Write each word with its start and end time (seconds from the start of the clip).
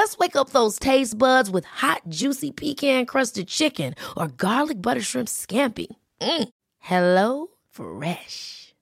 Let's 0.00 0.16
wake 0.16 0.34
up 0.34 0.48
those 0.48 0.78
taste 0.78 1.18
buds 1.18 1.50
with 1.50 1.66
hot, 1.66 2.00
juicy 2.08 2.52
pecan-crusted 2.52 3.48
chicken 3.48 3.94
or 4.16 4.28
garlic 4.28 4.80
butter 4.80 5.02
shrimp 5.02 5.28
scampi. 5.28 5.88
Mm. 6.22 6.48
Hello 6.78 7.48
Fresh. 7.68 8.72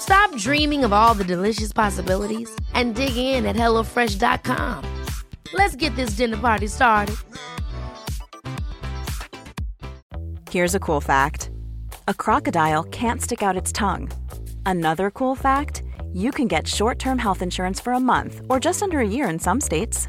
Stop 0.00 0.34
dreaming 0.36 0.84
of 0.84 0.92
all 0.94 1.12
the 1.12 1.24
delicious 1.24 1.74
possibilities 1.74 2.48
and 2.72 2.94
dig 2.94 3.14
in 3.14 3.44
at 3.44 3.56
HelloFresh.com. 3.56 4.84
Let's 5.52 5.76
get 5.76 5.94
this 5.96 6.16
dinner 6.16 6.38
party 6.38 6.66
started. 6.66 7.16
Here's 10.50 10.74
a 10.74 10.80
cool 10.80 11.02
fact 11.02 11.50
a 12.06 12.14
crocodile 12.14 12.84
can't 12.84 13.20
stick 13.20 13.42
out 13.42 13.60
its 13.62 13.70
tongue. 13.70 14.08
Another 14.64 15.10
cool 15.10 15.34
fact 15.34 15.82
you 16.14 16.30
can 16.30 16.48
get 16.48 16.66
short 16.66 16.98
term 16.98 17.18
health 17.18 17.42
insurance 17.42 17.80
for 17.80 17.92
a 17.92 18.00
month 18.00 18.40
or 18.48 18.58
just 18.58 18.82
under 18.82 19.00
a 19.00 19.06
year 19.06 19.28
in 19.28 19.38
some 19.38 19.60
states. 19.60 20.08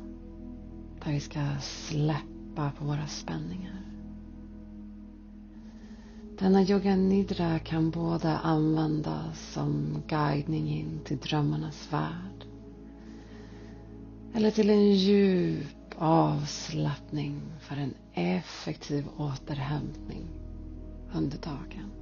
där 1.05 1.11
vi 1.11 1.19
ska 1.19 1.39
släppa 1.59 2.71
på 2.77 2.85
våra 2.85 3.07
spänningar. 3.07 3.81
Denna 6.39 6.61
yoga 6.63 6.95
nidra 6.95 7.59
kan 7.59 7.91
både 7.91 8.37
användas 8.37 9.53
som 9.53 10.01
guidning 10.07 10.69
in 10.69 10.99
till 11.05 11.17
drömmarnas 11.17 11.93
värld 11.93 12.45
eller 14.33 14.51
till 14.51 14.69
en 14.69 14.91
djup 14.95 15.95
avslappning 15.97 17.41
för 17.59 17.75
en 17.75 17.93
effektiv 18.13 19.05
återhämtning 19.17 20.27
under 21.13 21.37
dagen. 21.37 22.00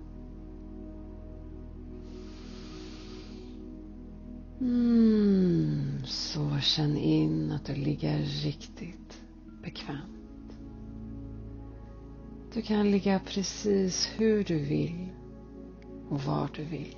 Mm, 4.62 6.04
så 6.06 6.60
känn 6.60 6.98
in 6.98 7.52
att 7.52 7.66
du 7.66 7.76
ligger 7.76 8.18
riktigt 8.20 9.22
bekvämt. 9.64 10.58
Du 12.54 12.62
kan 12.62 12.92
ligga 12.92 13.20
precis 13.20 14.10
hur 14.18 14.44
du 14.44 14.60
vill 14.60 15.10
och 16.10 16.22
var 16.22 16.50
du 16.56 16.64
vill. 16.64 16.98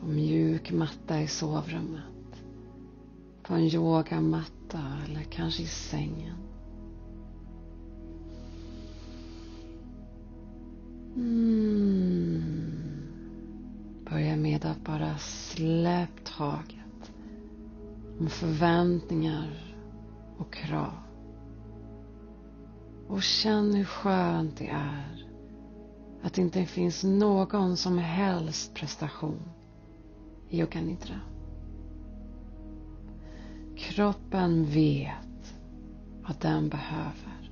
På 0.00 0.06
mjuk 0.06 0.72
matta 0.72 1.20
i 1.22 1.26
sovrummet. 1.26 2.44
På 3.42 3.54
en 3.54 3.64
yogamatta 3.66 4.80
eller 5.04 5.22
kanske 5.22 5.62
i 5.62 5.66
sängen. 5.66 6.36
Mm. 11.16 11.89
Börja 14.10 14.36
med 14.36 14.64
att 14.64 14.84
bara 14.84 15.18
släpp 15.18 16.24
taget 16.24 17.12
om 18.20 18.28
förväntningar 18.28 19.76
och 20.38 20.52
krav. 20.52 20.92
Och 23.08 23.22
känn 23.22 23.74
hur 23.74 23.84
skönt 23.84 24.56
det 24.56 24.68
är 24.68 25.26
att 26.22 26.34
det 26.34 26.42
inte 26.42 26.66
finns 26.66 27.04
någon 27.04 27.76
som 27.76 27.98
helst 27.98 28.74
prestation 28.74 29.42
i 30.48 30.60
yoga 30.60 30.80
nidra. 30.80 31.20
Kroppen 33.76 34.64
vet 34.64 35.54
vad 36.22 36.36
den 36.40 36.68
behöver. 36.68 37.50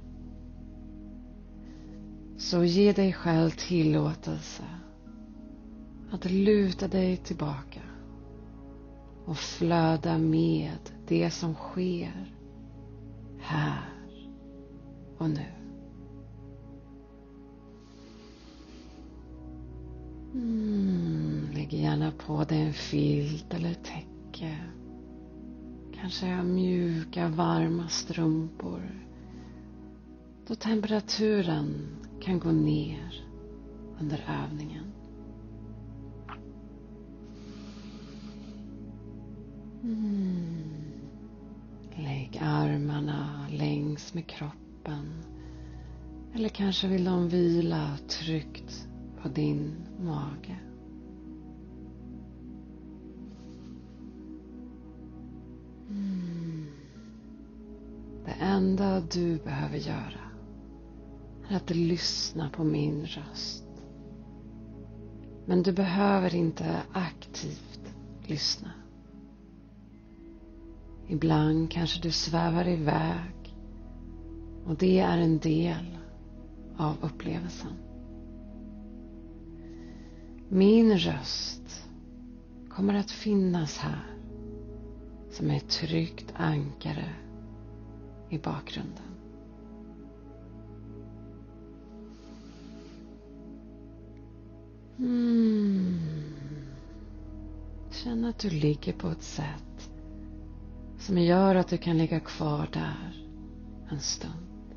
Så 2.37 2.65
ge 2.65 2.93
dig 2.93 3.13
själv 3.13 3.51
tillåtelse 3.51 4.65
att 6.11 6.31
luta 6.31 6.89
dig 6.89 7.17
tillbaka 7.17 7.81
och 9.25 9.37
flöda 9.37 10.19
med 10.19 10.79
det 11.07 11.31
som 11.31 11.55
sker 11.55 12.35
här 13.39 13.89
och 15.19 15.31
nu. 15.31 15.47
Mm, 20.35 21.49
lägg 21.55 21.73
gärna 21.73 22.13
på 22.27 22.45
dig 22.45 22.61
en 22.63 22.73
filt 22.73 23.55
eller 23.55 23.75
täcke. 23.75 24.57
Kanske 26.01 26.43
mjuka, 26.43 27.29
varma 27.29 27.89
strumpor. 27.89 29.05
Då 30.47 30.55
temperaturen 30.55 31.87
kan 32.21 32.39
gå 32.39 32.53
ner 32.53 33.25
under 34.01 34.25
övningen. 34.45 34.98
Mm. 39.89 40.93
Lägg 41.97 42.39
armarna 42.43 43.47
längs 43.51 44.15
med 44.15 44.27
kroppen. 44.27 45.25
Eller 46.35 46.49
kanske 46.49 46.89
vill 46.89 47.05
de 47.05 47.29
vila 47.29 47.99
tryggt 48.09 48.89
på 49.23 49.29
din 49.29 49.75
mage. 50.01 50.59
Mm. 55.91 56.67
Det 58.25 58.35
enda 58.41 59.01
du 59.01 59.37
behöver 59.39 59.77
göra 59.77 60.21
är 61.49 61.57
att 61.57 61.71
lyssna 61.71 62.51
på 62.51 62.65
min 62.65 63.07
röst. 63.07 63.65
Men 65.47 65.63
du 65.63 65.73
behöver 65.73 66.35
inte 66.35 66.83
aktivt 66.93 67.95
lyssna. 68.27 68.71
Ibland 71.11 71.71
kanske 71.71 72.03
du 72.03 72.11
svävar 72.11 72.69
iväg 72.69 73.57
och 74.65 74.77
det 74.77 74.99
är 74.99 75.19
en 75.19 75.39
del 75.39 75.99
av 76.77 76.97
upplevelsen. 77.03 77.73
Min 80.49 80.99
röst 80.99 81.89
kommer 82.69 82.95
att 82.95 83.11
finnas 83.11 83.79
här 83.79 84.07
som 85.31 85.51
ett 85.51 85.69
tryggt 85.69 86.33
ankare 86.37 87.15
i 88.29 88.39
bakgrunden. 88.39 89.03
Mm. 94.99 95.99
Känn 97.91 98.25
att 98.25 98.39
du 98.39 98.51
ligger 98.51 98.93
på 98.93 99.09
ett 99.09 99.23
sätt 99.23 99.68
som 101.09 101.19
gör 101.19 101.55
att 101.55 101.69
du 101.69 101.79
kan 101.79 101.99
ligga 101.99 102.21
kvar 102.21 102.69
där 102.73 103.27
en 103.91 104.01
stund. 104.01 104.75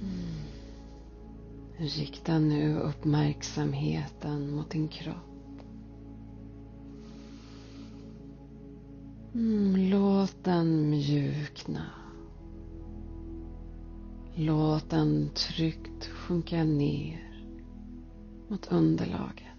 Mm. 0.00 0.46
Rikta 1.76 2.38
nu 2.38 2.78
uppmärksamheten 2.78 4.54
mot 4.54 4.70
din 4.70 4.88
kropp. 4.88 5.62
Mm, 9.34 9.90
låt 9.90 10.44
den 10.44 10.90
mjukna. 10.90 11.84
Låt 14.34 14.90
den 14.90 15.30
tryggt 15.34 16.06
sjunka 16.06 16.64
ner 16.64 17.46
mot 18.48 18.72
underlaget. 18.72 19.51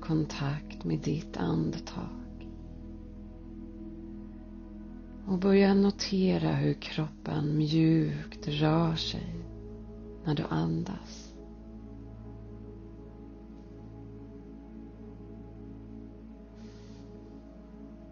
Kontakt 0.00 0.84
med 0.84 0.98
ditt 0.98 1.36
andetag. 1.36 2.48
Och 5.26 5.38
börja 5.38 5.74
notera 5.74 6.52
hur 6.52 6.74
kroppen 6.74 7.56
mjukt 7.56 8.48
rör 8.48 8.94
sig 8.94 9.34
när 10.24 10.34
du 10.34 10.42
andas. 10.42 11.34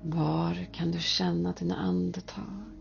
Var 0.02 0.64
kan 0.72 0.90
du 0.90 1.00
känna 1.00 1.52
dina 1.52 1.76
andetag? 1.76 2.75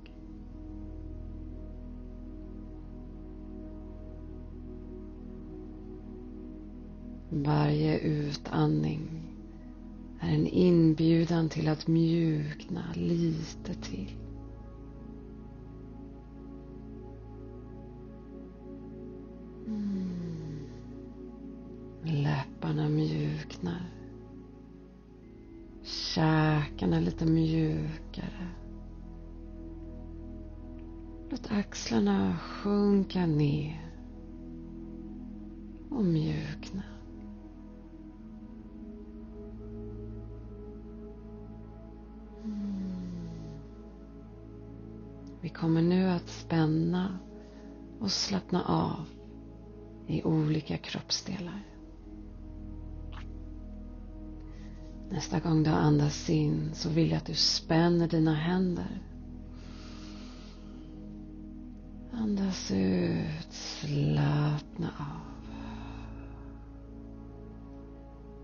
Varje 7.30 8.00
utandning 8.00 9.25
är 10.19 10.33
en 10.36 10.48
inbjudan 10.48 11.50
till 11.50 11.68
att 11.68 11.88
mjukna 11.88 12.83
lite 12.95 13.74
till. 13.74 14.16
Mm. 19.68 20.60
Läpparna 22.04 22.89
mjuknar. 22.89 23.92
Käkarna 25.83 27.00
lite 27.00 27.25
mjukare. 27.25 28.50
Låt 31.30 31.51
axlarna 31.51 32.38
sjunka 32.38 33.25
ner 33.25 33.92
och 35.89 36.06
mjukna. 36.06 36.83
Kommer 45.56 45.81
nu 45.81 46.10
att 46.10 46.30
spänna 46.30 47.19
och 48.00 48.12
slappna 48.12 48.63
av 48.66 49.06
i 50.07 50.24
olika 50.24 50.78
kroppsdelar. 50.78 51.63
Nästa 55.10 55.40
gång 55.40 55.63
du 55.63 55.69
andas 55.69 56.30
in 56.30 56.69
så 56.74 56.90
vill 56.90 57.10
jag 57.10 57.18
att 57.18 57.25
du 57.25 57.34
spänner 57.34 58.07
dina 58.07 58.34
händer. 58.34 59.02
Andas 62.12 62.72
ut, 62.72 63.54
slappna 63.54 64.90
av. 65.00 65.36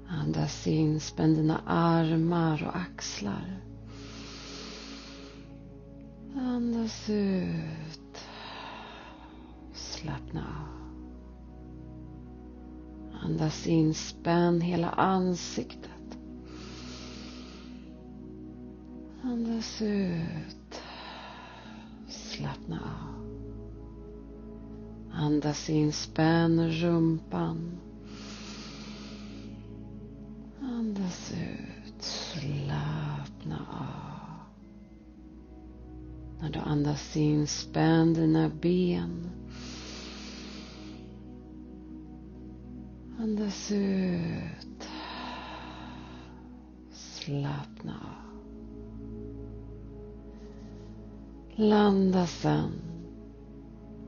Andas 0.08 0.68
in, 0.68 1.00
spänn 1.00 1.34
dina 1.34 1.62
armar 1.66 2.63
och 2.68 2.75
axlar. 2.75 3.71
Andas 6.36 7.10
ut. 7.10 8.18
Slappna 9.74 10.42
av. 10.42 10.81
Andas 13.24 13.68
in, 13.68 13.94
spänn 13.94 14.62
hela 14.62 14.89
ansiktet. 14.89 16.18
Andas 19.24 19.81
ut. 19.81 20.81
Slappna 22.07 22.80
av. 22.80 23.12
Andas 25.13 25.69
in, 25.69 25.94
spänn 25.94 26.72
rumpan. 26.72 27.91
När 36.51 36.59
du 36.59 36.69
andas 36.69 37.18
in, 37.18 37.48
spänn 37.48 38.13
dina 38.13 38.50
ben. 38.50 39.30
Andas 43.19 43.71
ut. 43.71 44.88
Slappna 46.92 47.94
av. 47.94 48.38
Landa 51.56 52.27
sen 52.27 52.71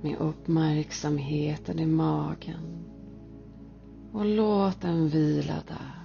med 0.01 0.17
uppmärksamheten 0.17 1.79
i 1.79 1.85
magen 1.85 2.85
och 4.11 4.25
låt 4.25 4.81
den 4.81 5.09
vila 5.09 5.63
där. 5.67 6.03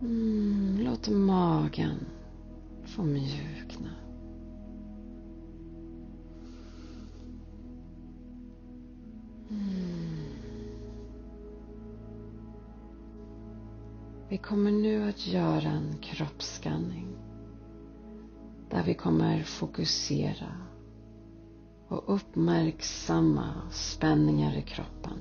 Mm, 0.00 0.59
låt 1.08 1.16
magen 1.16 2.06
få 2.84 3.02
mjukna. 3.02 3.90
Mm. 9.50 9.80
Vi 14.28 14.38
kommer 14.38 14.70
nu 14.70 15.08
att 15.08 15.26
göra 15.26 15.68
en 15.70 15.98
kroppsskanning 16.00 17.06
där 18.70 18.82
vi 18.84 18.94
kommer 18.94 19.42
fokusera 19.42 20.54
och 21.88 22.14
uppmärksamma 22.14 23.52
spänningar 23.70 24.56
i 24.56 24.62
kroppen 24.62 25.18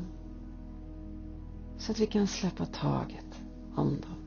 så 1.78 1.92
att 1.92 2.00
vi 2.00 2.06
kan 2.06 2.28
släppa 2.28 2.66
taget 2.66 3.42
om 3.76 3.90
dem. 3.90 4.19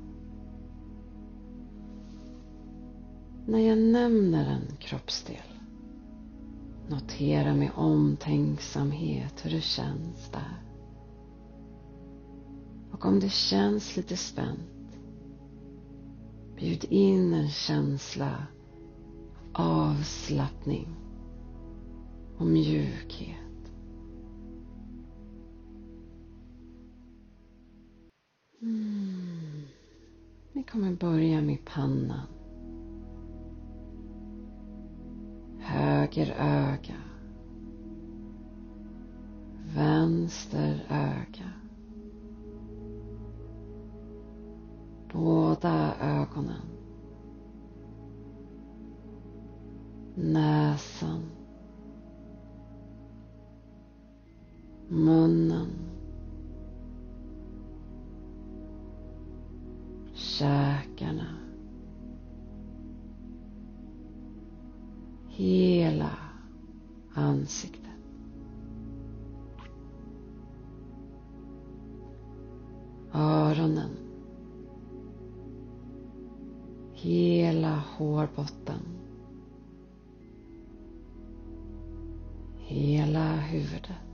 När 3.46 3.58
jag 3.58 3.78
nämner 3.78 4.50
en 4.50 4.76
kroppsdel 4.76 5.36
Notera 6.88 7.54
med 7.54 7.70
omtänksamhet 7.74 9.44
hur 9.44 9.50
det 9.50 9.60
känns 9.60 10.30
där. 10.30 10.62
Och 12.92 13.04
om 13.04 13.20
det 13.20 13.32
känns 13.32 13.96
lite 13.96 14.16
spänt 14.16 14.98
Bjud 16.56 16.84
in 16.84 17.34
en 17.34 17.48
känsla 17.48 18.46
av 19.52 19.90
avslappning 19.90 20.88
och 22.38 22.46
mjukhet. 22.46 23.38
Mm. 28.60 29.62
Vi 30.52 30.62
kommer 30.62 30.92
börja 30.92 31.40
med 31.40 31.64
pannan. 31.64 32.41
Höger 36.12 36.34
öga, 36.38 36.94
vänster 39.74 40.86
öga, 40.90 41.50
båda 45.12 45.94
ögonen, 46.00 46.66
näsan, 50.14 51.22
munnen, 54.88 55.68
käkarna. 60.14 61.42
Hela 65.34 65.71
ansiktet. 67.14 67.82
Öronen. 73.14 73.90
Hela 76.92 77.82
hårbotten. 77.96 78.80
Hela 82.58 83.36
huvudet. 83.36 84.11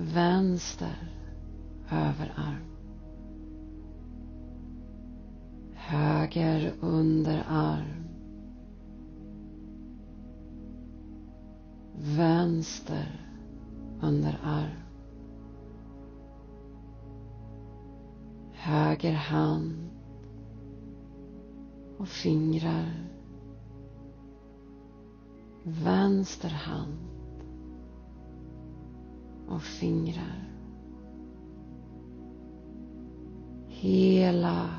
Vänster 0.00 1.12
överarm. 1.90 2.64
Höger 5.74 6.72
underarm. 6.80 8.08
Vänster 11.94 13.20
underarm. 14.02 14.82
Höger 18.52 19.12
hand 19.12 19.90
och 21.98 22.08
fingrar. 22.08 23.08
Vänster 25.62 26.48
hand 26.48 27.17
och 29.48 29.62
fingrar. 29.62 30.48
Hela 33.66 34.70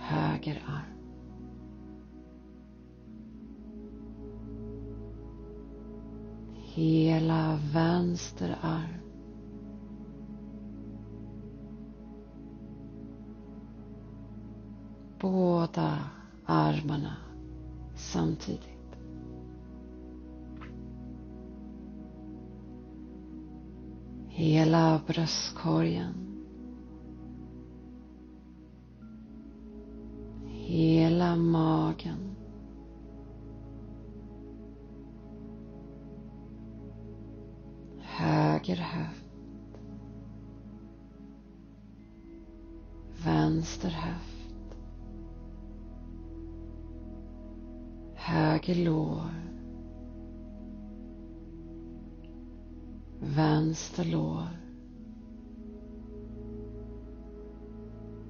höger 0.00 0.62
arm. 0.66 0.92
Hela 6.52 7.58
vänster 7.72 8.58
arm. 8.62 9.02
Båda 15.20 15.98
armarna 16.46 17.16
samtidigt. 17.94 18.71
Hela 24.42 25.00
bröstkorgen. 25.06 26.14
Hela 30.46 31.36
magen. 31.36 32.36
Höger 37.98 38.76
höft. 38.76 39.26
Vänster 43.24 43.90
höft. 43.90 44.76
Höger 48.14 48.74
lår. 48.74 49.41
Vänster 53.36 54.04
lår. 54.04 54.48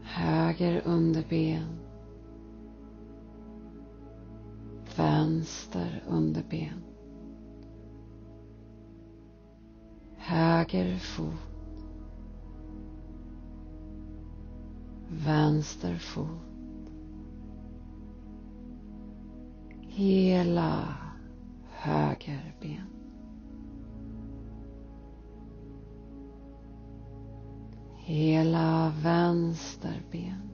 Höger 0.03 0.83
underben. 0.85 1.79
Vänster 4.97 6.03
underben. 6.09 6.83
Höger 10.17 10.99
fot. 10.99 11.35
Vänster 15.09 15.97
fot. 15.97 16.53
Hela 19.81 20.97
höger 21.71 22.55
ben. 22.61 23.02
Hela 28.13 28.93
vänster 29.03 30.03
ben. 30.11 30.51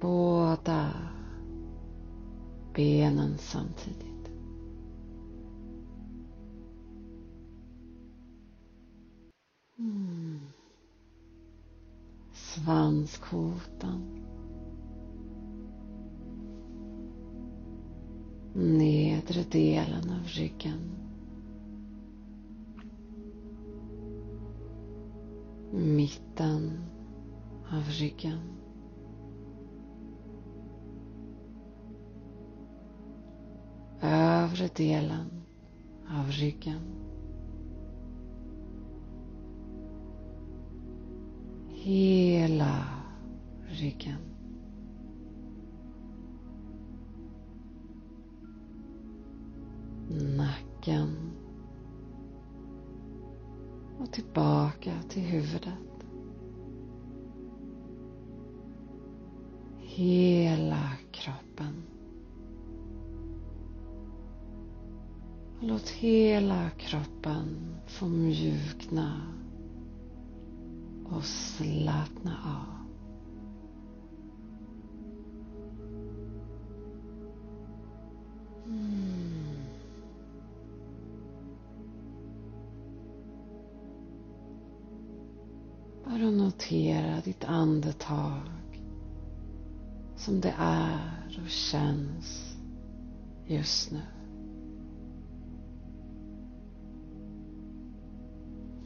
Båda 0.00 0.92
benen 2.74 3.38
samtidigt. 3.38 4.30
Mm. 9.78 10.40
Svanskotan. 12.32 14.02
Nedre 18.54 19.42
delen 19.42 20.10
av 20.10 20.26
ryggen. 20.26 21.11
Mitten 25.74 26.84
av 27.70 27.82
ryggen. 27.88 28.38
Övre 34.00 34.68
delen 34.76 35.42
av 36.08 36.30
ryggen. 36.30 36.80
Hela 41.68 42.84
ryggen. 43.68 44.18
Nacken. 50.36 51.31
Tillbaka 54.12 54.92
till 55.08 55.22
huvudet. 55.22 55.74
Hela 59.78 60.90
kroppen. 61.12 61.82
Låt 65.60 65.88
hela 65.88 66.70
kroppen 66.70 67.76
få 67.86 68.06
mjukna 68.06 69.20
och 71.04 71.24
slappna 71.24 72.36
av. 72.44 72.81
notera 86.62 87.20
ditt 87.24 87.44
andetag 87.44 88.42
som 90.16 90.40
det 90.40 90.54
är 90.58 91.40
och 91.44 91.50
känns 91.50 92.56
just 93.46 93.90
nu. 93.90 94.00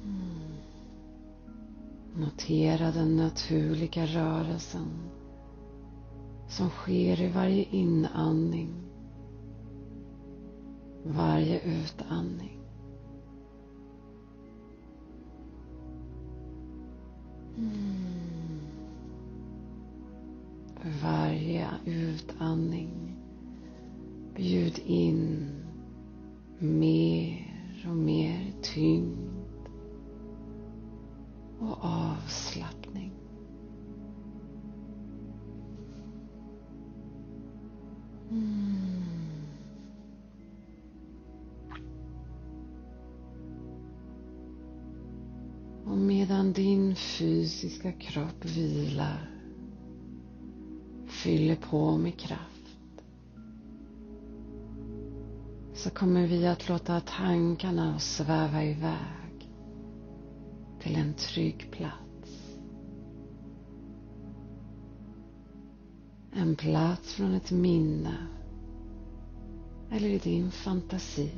Mm. 0.05 0.53
Notera 2.17 2.91
den 2.91 3.17
naturliga 3.17 4.07
rörelsen 4.07 4.89
som 6.49 6.69
sker 6.69 7.21
i 7.21 7.29
varje 7.29 7.65
inandning, 7.65 8.75
varje 11.05 11.61
utandning. 11.61 12.56
Utandning 21.97 23.17
bjud 24.35 24.79
in 24.87 25.47
mer 26.59 27.87
och 27.89 27.97
mer 27.97 28.53
tyngd 28.63 29.69
och 31.61 31.79
avslappning. 31.81 33.13
Mm. 38.31 39.03
Och 45.85 45.99
medan 45.99 46.53
din 46.53 46.97
fysiska 46.97 47.93
kropp 47.93 48.45
vilar 48.45 49.36
fyller 51.23 51.57
på 51.57 51.97
med 51.97 52.19
kraft 52.19 52.57
så 55.75 55.91
kommer 55.91 56.27
vi 56.27 56.47
att 56.47 56.69
låta 56.69 57.01
tankarna 57.01 57.99
sväva 57.99 58.65
iväg 58.65 59.51
till 60.81 60.97
en 60.97 61.15
trygg 61.15 61.69
plats. 61.71 62.57
En 66.33 66.57
plats 66.57 67.15
från 67.15 67.35
ett 67.35 67.51
minne 67.51 68.17
eller 69.91 70.09
i 70.09 70.19
din 70.19 70.51
fantasi 70.51 71.31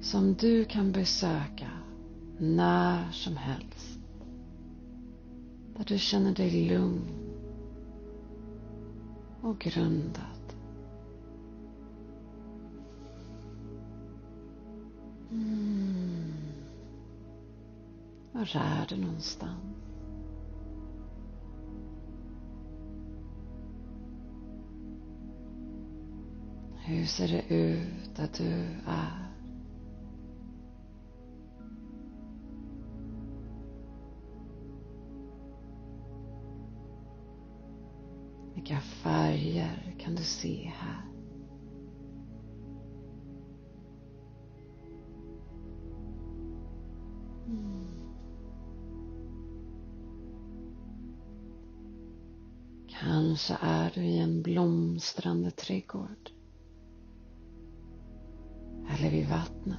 som 0.00 0.34
du 0.34 0.64
kan 0.64 0.92
besöka 0.92 1.70
när 2.38 3.12
som 3.12 3.36
helst. 3.36 3.98
Där 5.76 5.84
du 5.84 5.98
känner 5.98 6.34
dig 6.34 6.68
lugn 6.68 7.29
och 9.42 9.58
grundad. 9.58 10.54
Mm. 15.30 16.32
Var 18.32 18.56
är 18.56 18.86
du 18.88 18.96
någonstans? 18.96 19.76
Hur 26.84 27.04
ser 27.04 27.28
det 27.28 27.54
ut 27.54 28.16
där 28.16 28.28
du 28.38 28.52
är? 28.86 29.29
Vilka 38.70 38.82
färger 38.82 39.94
kan 39.98 40.14
du 40.14 40.22
se 40.22 40.72
här? 40.76 41.04
Mm. 47.46 47.86
Kanske 52.88 53.56
är 53.60 53.90
du 53.94 54.00
i 54.00 54.18
en 54.18 54.42
blomstrande 54.42 55.50
trädgård. 55.50 56.30
Eller 58.88 59.10
vid 59.10 59.28
vattnet. 59.28 59.78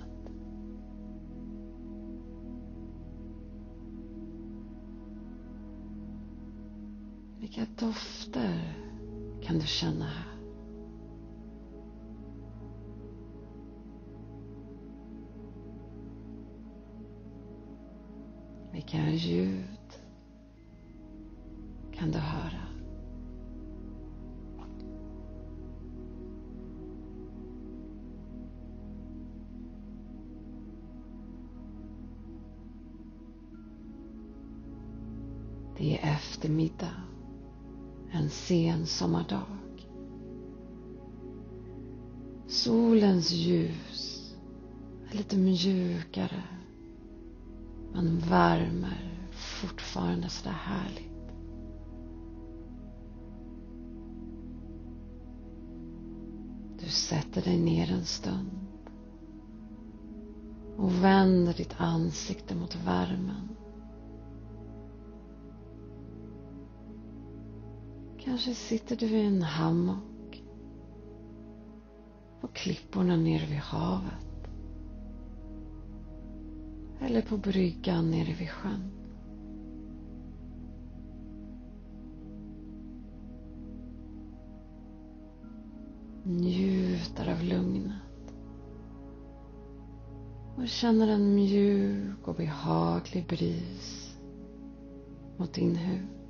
Vilka 7.39 7.65
dofter 7.79 8.80
kan 9.51 9.59
du 9.59 9.67
känna 9.67 10.05
här? 10.05 10.37
Vilka 18.73 19.09
ljud 19.09 19.65
kan 21.93 22.11
du 22.11 22.19
höra? 22.19 22.60
Sen 38.51 38.85
sommardag. 38.85 39.41
Solens 42.47 43.31
ljus 43.31 44.33
är 45.11 45.17
lite 45.17 45.37
mjukare 45.37 46.43
men 47.93 48.19
värmer 48.19 49.27
fortfarande 49.31 50.29
sådär 50.29 50.55
härligt. 50.55 51.33
Du 56.79 56.89
sätter 56.89 57.41
dig 57.41 57.59
ner 57.59 57.91
en 57.91 58.05
stund 58.05 58.67
och 60.77 61.03
vänder 61.03 61.53
ditt 61.53 61.75
ansikte 61.77 62.55
mot 62.55 62.75
värmen. 62.75 63.60
Kanske 68.23 68.53
sitter 68.53 68.95
du 68.95 69.05
i 69.05 69.25
en 69.25 69.41
hammock 69.41 70.43
på 72.41 72.47
klipporna 72.47 73.15
nere 73.15 73.45
vid 73.45 73.57
havet. 73.57 74.47
Eller 77.01 77.21
på 77.21 77.37
bryggan 77.37 78.11
nere 78.11 78.33
vid 78.33 78.49
sjön. 78.49 78.91
Njuter 86.23 87.31
av 87.31 87.43
lugnet. 87.43 88.35
Och 90.55 90.67
känner 90.67 91.07
en 91.07 91.35
mjuk 91.35 92.27
och 92.27 92.35
behaglig 92.35 93.27
bris 93.27 94.17
mot 95.37 95.53
din 95.53 95.75
hud. 95.75 96.20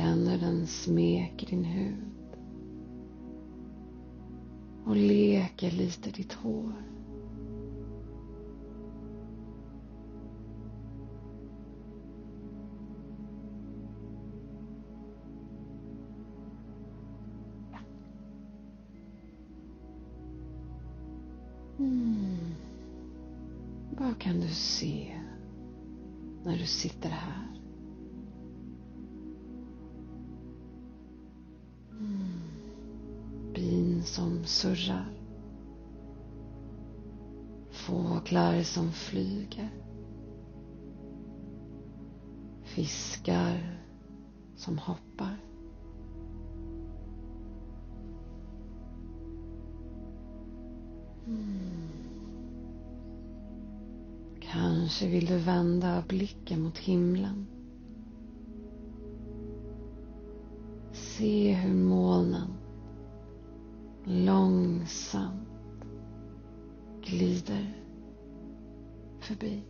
Känner 0.00 0.38
den 0.38 0.66
smeker 0.66 1.46
din 1.46 1.64
hud. 1.64 1.94
Och 4.84 4.96
leker 4.96 5.70
lite 5.70 6.10
ditt 6.10 6.32
hår. 6.32 6.72
Mm. 21.78 22.54
Vad 23.98 24.18
kan 24.18 24.40
du 24.40 24.48
se 24.48 25.20
när 26.44 26.58
du 26.58 26.66
sitter 26.66 27.08
här? 27.08 27.49
Som 34.10 34.44
surrar. 34.44 35.12
Fåglar 37.70 38.62
som 38.62 38.92
flyger. 38.92 39.70
Fiskar 42.62 43.80
som 44.56 44.78
hoppar. 44.78 45.36
Mm. 51.26 51.88
Kanske 54.40 55.08
vill 55.08 55.26
du 55.26 55.38
vända 55.38 56.04
blicken 56.08 56.62
mot 56.62 56.78
himlen. 56.78 57.46
Se 60.92 61.52
hur 61.52 61.74
molnen 61.74 62.59
långsamt 64.10 65.48
glider 67.02 67.72
förbi. 69.20 69.62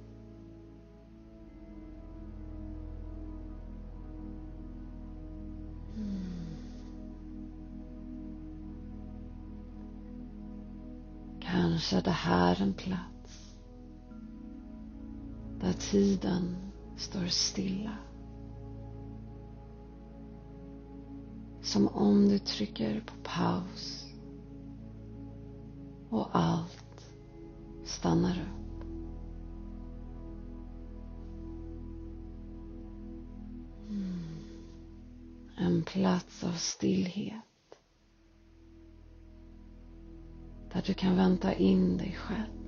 Mm. 5.97 6.21
Kanske 11.41 11.97
är 11.97 12.03
det 12.03 12.11
här 12.11 12.63
en 12.63 12.75
plats 12.75 13.57
där 15.61 15.73
tiden 15.73 16.57
står 16.97 17.27
stilla. 17.27 17.97
Som 21.63 21.89
om 21.89 22.29
du 22.29 22.39
trycker 22.39 23.01
på 23.01 23.15
paus 23.23 24.00
och 26.11 26.29
allt 26.33 27.11
stannar 27.85 28.31
upp. 28.31 28.83
Mm. 33.89 34.21
En 35.57 35.83
plats 35.83 36.45
av 36.45 36.53
stillhet. 36.53 37.45
Där 40.73 40.83
du 40.87 40.95
kan 40.95 41.17
vänta 41.17 41.55
in 41.55 41.97
dig 41.97 42.13
själv. 42.13 42.60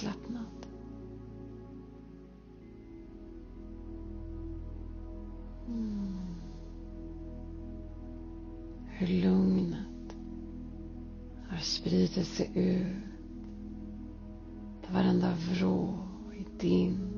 avslappnad. 0.00 0.66
Mm. 5.68 6.16
Hur 8.86 9.06
lugnet 9.06 10.16
har 11.48 11.58
spridit 11.58 12.26
sig 12.26 12.50
ut 12.54 12.86
till 14.84 14.94
varenda 14.94 15.34
vrå 15.34 15.98
i 16.34 16.46
din 16.60 17.09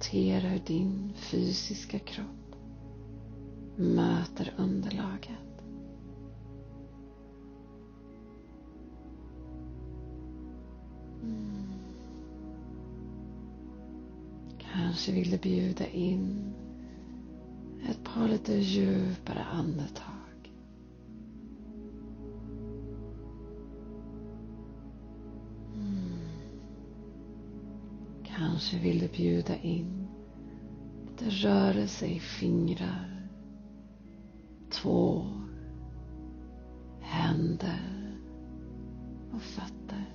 Notera 0.00 0.48
hur 0.48 0.58
din 0.58 1.12
fysiska 1.16 1.98
kropp 1.98 2.56
möter 3.76 4.54
underlaget. 4.56 5.62
Mm. 11.22 11.72
Kanske 14.58 15.12
vill 15.12 15.30
du 15.30 15.38
bjuda 15.38 15.86
in 15.86 16.52
ett 17.88 18.04
par 18.04 18.28
lite 18.28 18.52
djupare 18.54 19.44
andetag. 19.52 20.19
Kanske 28.60 28.78
vill 28.78 28.98
du 28.98 29.08
bjuda 29.08 29.56
in 29.56 30.06
lite 31.06 31.30
rörelse 31.30 32.06
i 32.06 32.20
fingrar, 32.20 33.28
tår, 34.70 35.26
händer 37.00 37.80
och 39.32 39.42
fötter. 39.42 40.14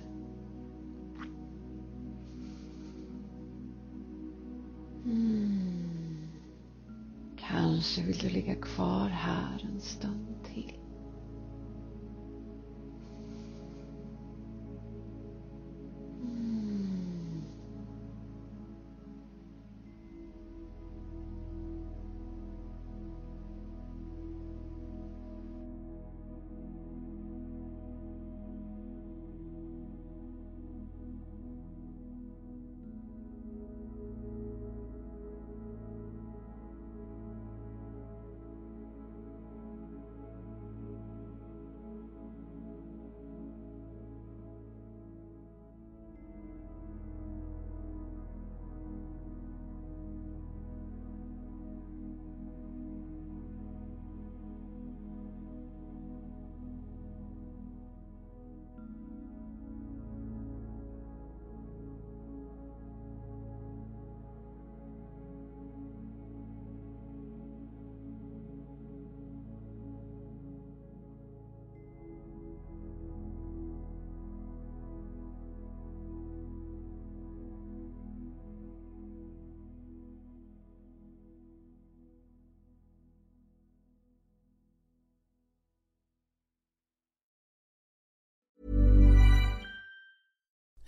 Mm. 5.04 6.28
Kanske 7.36 8.02
vill 8.02 8.18
du 8.18 8.28
ligga 8.28 8.54
kvar 8.54 9.08
här 9.08 9.68
en 9.74 9.80
stund 9.80 10.36
till. 10.54 10.85